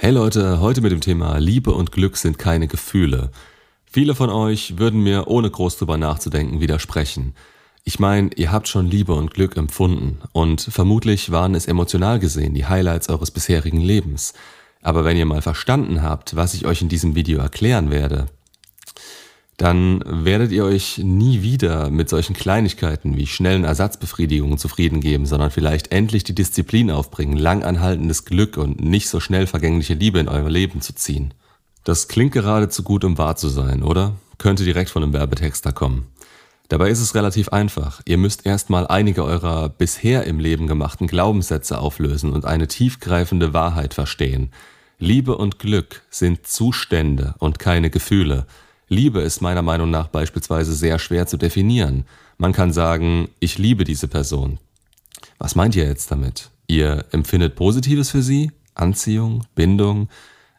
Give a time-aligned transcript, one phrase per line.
[0.00, 3.32] Hey Leute, heute mit dem Thema Liebe und Glück sind keine Gefühle.
[3.84, 7.34] Viele von euch würden mir ohne groß drüber nachzudenken widersprechen.
[7.82, 12.54] Ich meine, ihr habt schon Liebe und Glück empfunden und vermutlich waren es emotional gesehen
[12.54, 14.34] die Highlights eures bisherigen Lebens.
[14.82, 18.28] Aber wenn ihr mal verstanden habt, was ich euch in diesem Video erklären werde,
[19.58, 25.50] dann werdet ihr euch nie wieder mit solchen Kleinigkeiten wie schnellen Ersatzbefriedigungen zufrieden geben, sondern
[25.50, 30.48] vielleicht endlich die Disziplin aufbringen, langanhaltendes Glück und nicht so schnell vergängliche Liebe in euer
[30.48, 31.34] Leben zu ziehen.
[31.82, 34.14] Das klingt geradezu gut, um wahr zu sein, oder?
[34.38, 36.06] Könnte direkt von einem Werbetexter kommen.
[36.68, 38.00] Dabei ist es relativ einfach.
[38.04, 43.92] Ihr müsst erstmal einige eurer bisher im Leben gemachten Glaubenssätze auflösen und eine tiefgreifende Wahrheit
[43.92, 44.52] verstehen.
[45.00, 48.46] Liebe und Glück sind Zustände und keine Gefühle.
[48.88, 52.04] Liebe ist meiner Meinung nach beispielsweise sehr schwer zu definieren.
[52.38, 54.58] Man kann sagen, ich liebe diese Person.
[55.38, 56.50] Was meint ihr jetzt damit?
[56.66, 58.50] Ihr empfindet Positives für sie?
[58.74, 59.44] Anziehung?
[59.54, 60.08] Bindung?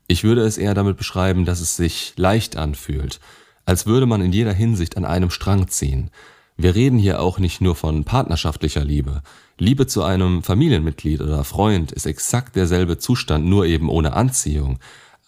[0.08, 3.20] Ich würde es eher damit beschreiben, dass es sich leicht anfühlt,
[3.66, 6.12] als würde man in jeder Hinsicht an einem Strang ziehen.
[6.58, 9.22] Wir reden hier auch nicht nur von partnerschaftlicher Liebe.
[9.58, 14.80] Liebe zu einem Familienmitglied oder Freund ist exakt derselbe Zustand, nur eben ohne Anziehung.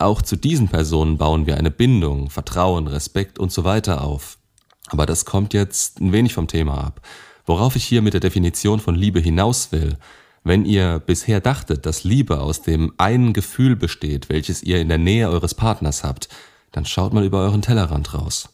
[0.01, 4.39] Auch zu diesen Personen bauen wir eine Bindung, Vertrauen, Respekt und so weiter auf.
[4.87, 7.01] Aber das kommt jetzt ein wenig vom Thema ab.
[7.45, 9.97] Worauf ich hier mit der Definition von Liebe hinaus will,
[10.43, 14.97] wenn ihr bisher dachtet, dass Liebe aus dem einen Gefühl besteht, welches ihr in der
[14.97, 16.29] Nähe eures Partners habt,
[16.71, 18.49] dann schaut mal über euren Tellerrand raus.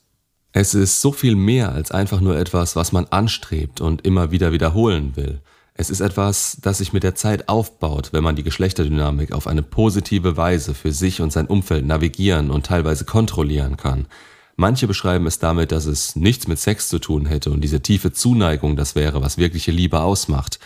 [0.51, 4.51] Es ist so viel mehr als einfach nur etwas, was man anstrebt und immer wieder
[4.51, 5.41] wiederholen will.
[5.79, 9.61] Es ist etwas, das sich mit der Zeit aufbaut, wenn man die Geschlechterdynamik auf eine
[9.61, 14.07] positive Weise für sich und sein Umfeld navigieren und teilweise kontrollieren kann.
[14.55, 18.11] Manche beschreiben es damit, dass es nichts mit Sex zu tun hätte und diese tiefe
[18.11, 20.57] Zuneigung das wäre, was wirkliche Liebe ausmacht.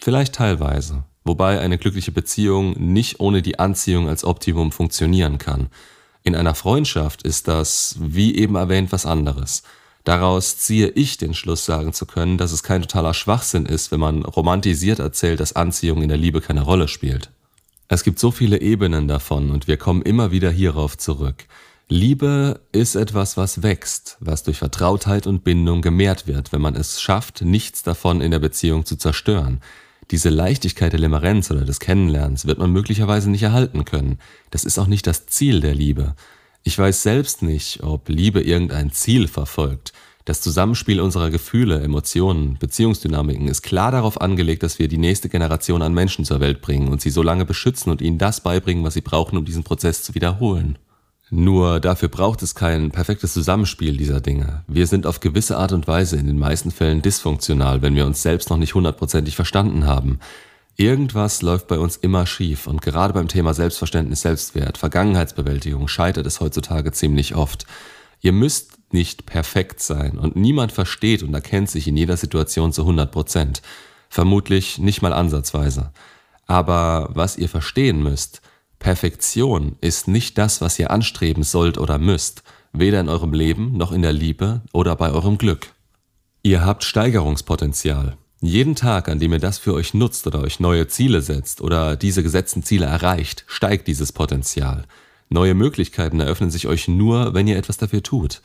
[0.00, 5.68] Vielleicht teilweise, wobei eine glückliche Beziehung nicht ohne die Anziehung als Optimum funktionieren kann.
[6.24, 9.62] In einer Freundschaft ist das, wie eben erwähnt, was anderes.
[10.04, 14.00] Daraus ziehe ich den Schluss sagen zu können, dass es kein totaler Schwachsinn ist, wenn
[14.00, 17.30] man romantisiert erzählt, dass Anziehung in der Liebe keine Rolle spielt.
[17.88, 21.46] Es gibt so viele Ebenen davon und wir kommen immer wieder hierauf zurück.
[21.88, 27.02] Liebe ist etwas, was wächst, was durch Vertrautheit und Bindung gemehrt wird, wenn man es
[27.02, 29.60] schafft, nichts davon in der Beziehung zu zerstören.
[30.10, 34.18] Diese Leichtigkeit der Limerenz oder des Kennenlernens wird man möglicherweise nicht erhalten können.
[34.50, 36.14] Das ist auch nicht das Ziel der Liebe.
[36.64, 39.92] Ich weiß selbst nicht, ob Liebe irgendein Ziel verfolgt.
[40.24, 45.82] Das Zusammenspiel unserer Gefühle, Emotionen, Beziehungsdynamiken ist klar darauf angelegt, dass wir die nächste Generation
[45.82, 48.94] an Menschen zur Welt bringen und sie so lange beschützen und ihnen das beibringen, was
[48.94, 50.78] sie brauchen, um diesen Prozess zu wiederholen.
[51.30, 54.62] Nur dafür braucht es kein perfektes Zusammenspiel dieser Dinge.
[54.68, 58.22] Wir sind auf gewisse Art und Weise in den meisten Fällen dysfunktional, wenn wir uns
[58.22, 60.20] selbst noch nicht hundertprozentig verstanden haben.
[60.76, 66.40] Irgendwas läuft bei uns immer schief und gerade beim Thema Selbstverständnis, Selbstwert, Vergangenheitsbewältigung scheitert es
[66.40, 67.66] heutzutage ziemlich oft.
[68.20, 72.82] Ihr müsst nicht perfekt sein und niemand versteht und erkennt sich in jeder Situation zu
[72.82, 73.62] 100 Prozent.
[74.08, 75.92] Vermutlich nicht mal ansatzweise.
[76.46, 78.42] Aber was ihr verstehen müsst,
[78.78, 83.92] Perfektion ist nicht das, was ihr anstreben sollt oder müsst, weder in eurem Leben noch
[83.92, 85.68] in der Liebe oder bei eurem Glück.
[86.42, 88.16] Ihr habt Steigerungspotenzial.
[88.44, 91.94] Jeden Tag, an dem ihr das für euch nutzt oder euch neue Ziele setzt oder
[91.94, 94.84] diese gesetzten Ziele erreicht, steigt dieses Potenzial.
[95.28, 98.42] Neue Möglichkeiten eröffnen sich euch nur, wenn ihr etwas dafür tut.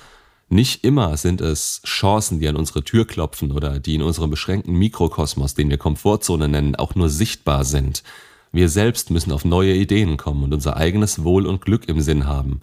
[0.50, 4.75] Nicht immer sind es Chancen, die an unsere Tür klopfen oder die in unserem beschränkten
[4.75, 8.03] Mikrokosmos, den wir Komfortzone nennen, auch nur sichtbar sind.
[8.52, 12.28] Wir selbst müssen auf neue Ideen kommen und unser eigenes Wohl und Glück im Sinn
[12.28, 12.62] haben.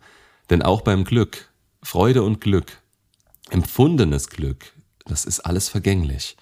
[0.50, 1.50] Denn auch beim Glück,
[1.82, 2.80] Freude und Glück,
[3.50, 4.72] empfundenes Glück,
[5.04, 6.36] das ist alles vergänglich.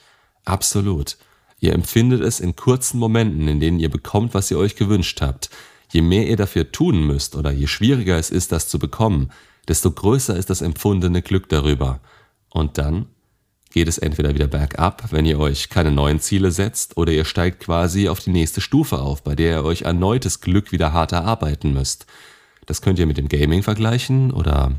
[0.44, 1.16] Absolut.
[1.60, 5.50] Ihr empfindet es in kurzen Momenten, in denen ihr bekommt, was ihr euch gewünscht habt.
[5.92, 9.30] Je mehr ihr dafür tun müsst oder je schwieriger es ist, das zu bekommen,
[9.68, 12.00] desto größer ist das empfundene Glück darüber.
[12.50, 13.06] Und dann
[13.70, 17.60] geht es entweder wieder bergab, wenn ihr euch keine neuen Ziele setzt, oder ihr steigt
[17.60, 21.72] quasi auf die nächste Stufe auf, bei der ihr euch erneutes Glück wieder hart erarbeiten
[21.72, 22.06] müsst.
[22.66, 24.72] Das könnt ihr mit dem Gaming vergleichen oder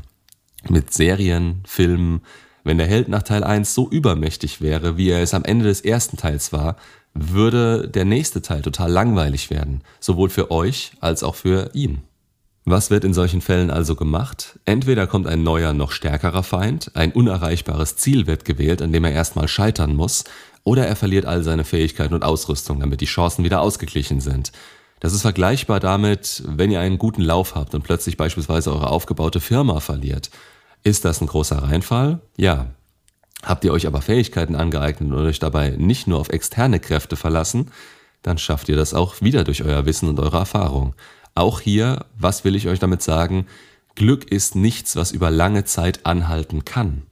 [0.68, 2.22] mit Serien, Filmen,
[2.64, 5.82] wenn der Held nach Teil 1 so übermächtig wäre, wie er es am Ende des
[5.82, 6.76] ersten Teils war,
[7.14, 12.02] würde der nächste Teil total langweilig werden, sowohl für euch als auch für ihn.
[12.64, 14.58] Was wird in solchen Fällen also gemacht?
[14.64, 19.12] Entweder kommt ein neuer, noch stärkerer Feind, ein unerreichbares Ziel wird gewählt, an dem er
[19.12, 20.24] erstmal scheitern muss,
[20.64, 24.50] oder er verliert all seine Fähigkeiten und Ausrüstung, damit die Chancen wieder ausgeglichen sind.
[24.98, 29.40] Das ist vergleichbar damit, wenn ihr einen guten Lauf habt und plötzlich beispielsweise eure aufgebaute
[29.40, 30.30] Firma verliert.
[30.84, 32.20] Ist das ein großer Reinfall?
[32.36, 32.66] Ja.
[33.42, 37.70] Habt ihr euch aber Fähigkeiten angeeignet und euch dabei nicht nur auf externe Kräfte verlassen,
[38.22, 40.94] dann schafft ihr das auch wieder durch euer Wissen und eure Erfahrung.
[41.34, 43.46] Auch hier, was will ich euch damit sagen?
[43.94, 47.02] Glück ist nichts, was über lange Zeit anhalten kann.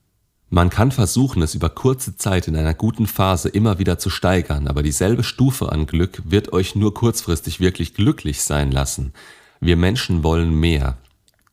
[0.50, 4.68] Man kann versuchen, es über kurze Zeit in einer guten Phase immer wieder zu steigern,
[4.68, 9.14] aber dieselbe Stufe an Glück wird euch nur kurzfristig wirklich glücklich sein lassen.
[9.60, 10.98] Wir Menschen wollen mehr.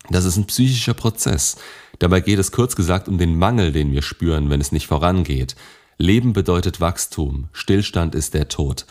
[0.09, 1.57] Das ist ein psychischer Prozess.
[1.99, 5.55] Dabei geht es kurz gesagt um den Mangel, den wir spüren, wenn es nicht vorangeht.
[5.97, 8.85] Leben bedeutet Wachstum, Stillstand ist der Tod.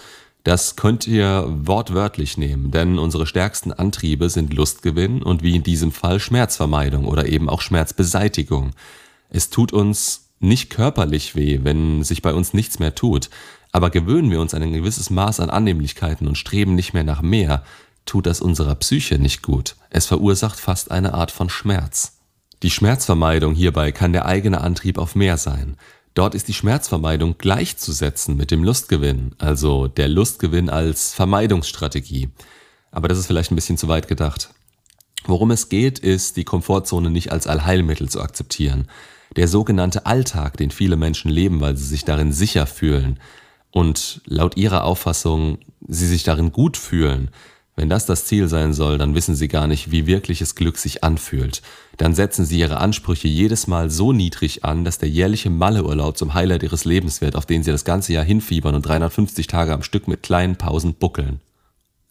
[0.45, 5.91] Das könnt ihr wortwörtlich nehmen, denn unsere stärksten Antriebe sind Lustgewinn und wie in diesem
[5.91, 8.71] Fall Schmerzvermeidung oder eben auch Schmerzbeseitigung.
[9.31, 13.31] Es tut uns nicht körperlich weh, wenn sich bei uns nichts mehr tut,
[13.73, 17.21] aber gewöhnen wir uns an ein gewisses Maß an Annehmlichkeiten und streben nicht mehr nach
[17.21, 17.65] mehr,
[18.09, 19.77] tut das unserer Psyche nicht gut.
[19.91, 22.19] Es verursacht fast eine Art von Schmerz.
[22.63, 25.77] Die Schmerzvermeidung hierbei kann der eigene Antrieb auf mehr sein.
[26.15, 32.31] Dort ist die Schmerzvermeidung gleichzusetzen mit dem Lustgewinn, also der Lustgewinn als Vermeidungsstrategie.
[32.91, 34.51] Aber das ist vielleicht ein bisschen zu weit gedacht.
[35.25, 38.89] Worum es geht, ist, die Komfortzone nicht als Allheilmittel zu akzeptieren.
[39.37, 43.21] Der sogenannte Alltag, den viele Menschen leben, weil sie sich darin sicher fühlen
[43.71, 47.31] und laut ihrer Auffassung sie sich darin gut fühlen,
[47.79, 51.05] wenn das das Ziel sein soll, dann wissen sie gar nicht, wie wirkliches Glück sich
[51.05, 51.63] anfühlt.
[51.97, 56.35] Dann setzen sie ihre Ansprüche jedes Mal so niedrig an, dass der jährliche Malleurlaub zum
[56.35, 59.85] Highlight ihres Lebens wird, auf den sie das ganze Jahr hinfiebern und 350 Tage am
[59.85, 61.41] Stück mit kleinen Pausen buckeln.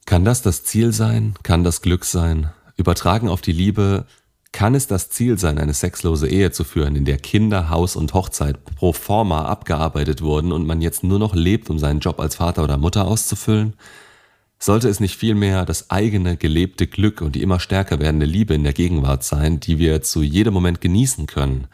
[0.06, 1.34] Kann das das Ziel sein?
[1.44, 2.50] Kann das Glück sein?
[2.78, 4.06] Übertragen auf die Liebe,
[4.54, 8.13] kann es das Ziel sein, eine sexlose Ehe zu führen, in der Kinder, Haus und
[8.13, 12.36] Hochzeit pro forma abgearbeitet wurden und man jetzt nur noch lebt, um seinen Job als
[12.36, 13.74] Vater oder Mutter auszufüllen?
[14.59, 18.63] Sollte es nicht vielmehr das eigene gelebte Glück und die immer stärker werdende Liebe in
[18.63, 21.68] der Gegenwart sein, die wir zu jedem Moment genießen können?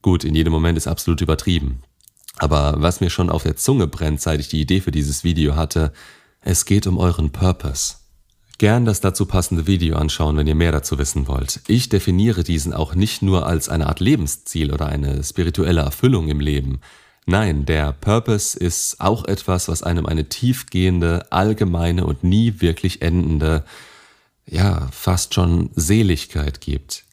[0.00, 1.82] Gut, in jedem Moment ist absolut übertrieben.
[2.38, 5.54] Aber was mir schon auf der Zunge brennt, seit ich die Idee für dieses Video
[5.54, 5.92] hatte,
[6.40, 7.96] es geht um euren Purpose.
[8.58, 11.60] Gern das dazu passende Video anschauen, wenn ihr mehr dazu wissen wollt.
[11.66, 16.40] Ich definiere diesen auch nicht nur als eine Art Lebensziel oder eine spirituelle Erfüllung im
[16.40, 16.80] Leben.
[17.26, 23.64] Nein, der Purpose ist auch etwas, was einem eine tiefgehende, allgemeine und nie wirklich endende,
[24.44, 27.04] ja, fast schon Seligkeit gibt.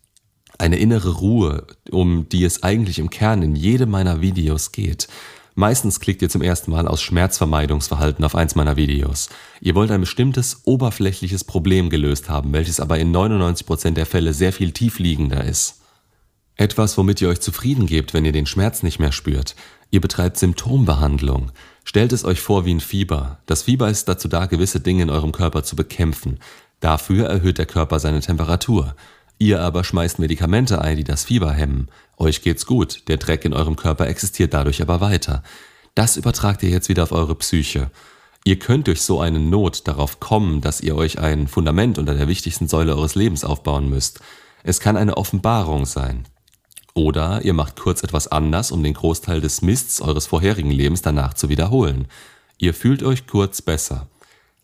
[0.57, 5.07] Eine innere Ruhe, um die es eigentlich im Kern in jedem meiner Videos geht.
[5.53, 9.29] Meistens klickt ihr zum ersten Mal aus Schmerzvermeidungsverhalten auf eins meiner Videos.
[9.61, 14.53] Ihr wollt ein bestimmtes oberflächliches Problem gelöst haben, welches aber in 99% der Fälle sehr
[14.53, 15.78] viel tiefliegender ist.
[16.59, 19.55] Etwas, womit ihr euch zufrieden gebt, wenn ihr den Schmerz nicht mehr spürt.
[19.91, 21.53] Ihr betreibt Symptombehandlung.
[21.85, 23.39] Stellt es euch vor wie ein Fieber.
[23.45, 26.39] Das Fieber ist dazu da, gewisse Dinge in eurem Körper zu bekämpfen.
[26.81, 28.93] Dafür erhöht der Körper seine Temperatur.
[29.37, 31.87] Ihr aber schmeißt Medikamente ein, die das Fieber hemmen.
[32.17, 35.43] Euch geht's gut, der Dreck in eurem Körper existiert dadurch aber weiter.
[35.95, 37.89] Das übertragt ihr jetzt wieder auf eure Psyche.
[38.43, 42.27] Ihr könnt durch so eine Not darauf kommen, dass ihr euch ein Fundament unter der
[42.27, 44.19] wichtigsten Säule eures Lebens aufbauen müsst.
[44.63, 46.25] Es kann eine Offenbarung sein.
[46.99, 51.33] Oder ihr macht kurz etwas anders, um den Großteil des Mists eures vorherigen Lebens danach
[51.33, 52.09] zu wiederholen.
[52.57, 54.09] Ihr fühlt euch kurz besser.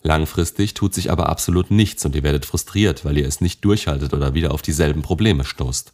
[0.03, 4.13] Langfristig tut sich aber absolut nichts und ihr werdet frustriert, weil ihr es nicht durchhaltet
[4.13, 5.93] oder wieder auf dieselben Probleme stoßt.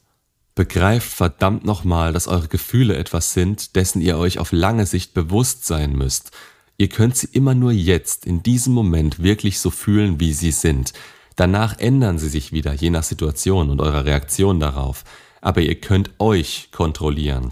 [0.55, 5.67] Begreift verdammt nochmal, dass eure Gefühle etwas sind, dessen ihr euch auf lange Sicht bewusst
[5.67, 6.31] sein müsst.
[6.79, 10.93] Ihr könnt sie immer nur jetzt, in diesem Moment wirklich so fühlen, wie sie sind.
[11.35, 15.03] Danach ändern sie sich wieder, je nach Situation und eurer Reaktion darauf.
[15.41, 17.51] Aber ihr könnt euch kontrollieren.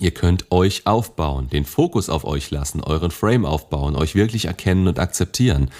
[0.00, 4.88] Ihr könnt euch aufbauen, den Fokus auf euch lassen, euren Frame aufbauen, euch wirklich erkennen
[4.88, 5.70] und akzeptieren.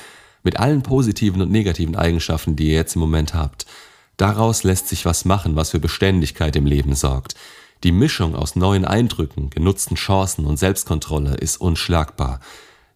[0.43, 3.67] Mit allen positiven und negativen Eigenschaften, die ihr jetzt im Moment habt.
[4.17, 7.35] Daraus lässt sich was machen, was für Beständigkeit im Leben sorgt.
[7.85, 12.40] Die Mischung aus neuen Eindrücken, genutzten Chancen und Selbstkontrolle ist unschlagbar.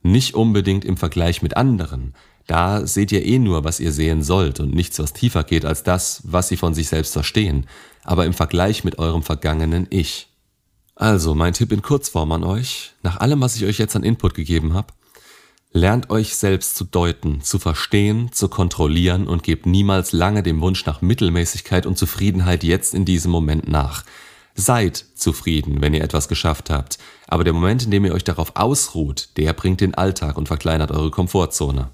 [0.02, 2.14] Nicht unbedingt im Vergleich mit anderen.
[2.48, 5.84] Da seht ihr eh nur, was ihr sehen sollt und nichts, was tiefer geht als
[5.84, 7.68] das, was sie von sich selbst verstehen.
[8.04, 10.28] Aber im Vergleich mit eurem vergangenen Ich.
[10.94, 14.34] Also, mein Tipp in Kurzform an euch, nach allem, was ich euch jetzt an Input
[14.34, 14.92] gegeben habe,
[15.72, 20.84] lernt euch selbst zu deuten, zu verstehen, zu kontrollieren und gebt niemals lange dem Wunsch
[20.84, 24.04] nach Mittelmäßigkeit und Zufriedenheit jetzt in diesem Moment nach.
[24.54, 28.54] Seid zufrieden, wenn ihr etwas geschafft habt, aber der Moment, in dem ihr euch darauf
[28.54, 31.88] ausruht, der bringt den Alltag und verkleinert eure Komfortzone.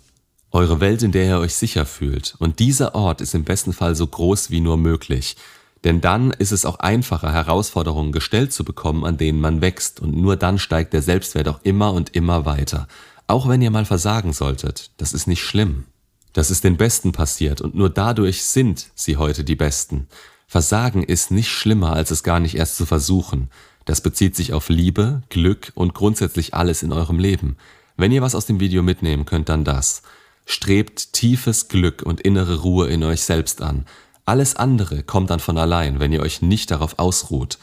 [0.51, 2.35] Eure Welt, in der ihr euch sicher fühlt.
[2.39, 5.37] Und dieser Ort ist im besten Fall so groß wie nur möglich.
[5.85, 10.17] Denn dann ist es auch einfacher, Herausforderungen gestellt zu bekommen, an denen man wächst, und
[10.17, 12.89] nur dann steigt der Selbstwert auch immer und immer weiter.
[13.27, 15.85] Auch wenn ihr mal versagen solltet, das ist nicht schlimm.
[16.33, 20.09] Das ist den Besten passiert, und nur dadurch sind sie heute die Besten.
[20.47, 23.51] Versagen ist nicht schlimmer, als es gar nicht erst zu versuchen.
[23.85, 27.57] Das bezieht sich auf Liebe, Glück und grundsätzlich alles in eurem Leben.
[27.97, 30.03] Wenn ihr was aus dem Video mitnehmen könnt, dann das.
[30.47, 33.85] Strebt tiefes Glück und innere Ruhe in euch selbst an.
[34.29, 37.57] Alles andere kommt dann von allein, wenn ihr euch nicht darauf ausruht.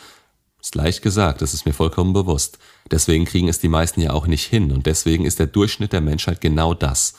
[0.60, 2.58] Ist leicht gesagt, das ist mir vollkommen bewusst.
[2.90, 6.02] Deswegen kriegen es die meisten ja auch nicht hin und deswegen ist der Durchschnitt der
[6.02, 7.14] Menschheit genau das.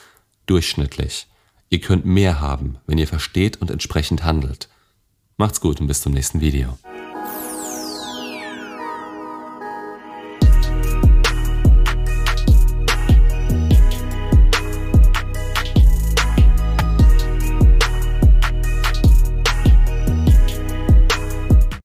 [0.47, 1.27] Durchschnittlich.
[1.69, 4.67] Ihr könnt mehr haben, wenn ihr versteht und entsprechend handelt.
[5.37, 6.77] Macht's gut und bis zum nächsten Video.